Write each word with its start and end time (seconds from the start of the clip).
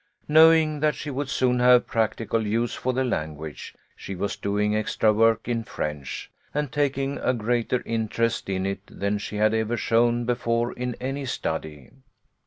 Knowing 0.27 0.79
that 0.79 0.95
she 0.95 1.11
would 1.11 1.29
soon 1.29 1.59
have 1.59 1.85
practical 1.85 2.43
use 2.47 2.73
for 2.73 2.91
the 2.91 3.03
language, 3.03 3.75
she 3.95 4.15
was 4.15 4.35
doing 4.35 4.75
extra 4.75 5.13
work 5.13 5.47
in 5.47 5.63
French, 5.63 6.31
and 6.55 6.71
taking 6.71 7.19
a 7.19 7.35
greater 7.35 7.83
interest 7.85 8.49
in 8.49 8.65
it 8.65 8.79
than 8.87 9.19
she 9.19 9.35
had 9.35 9.53
ever 9.53 9.77
shown 9.77 10.25
before 10.25 10.73
in 10.73 10.95
any 10.95 11.23
study. 11.25 11.91